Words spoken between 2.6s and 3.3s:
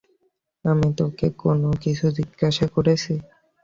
করেছি?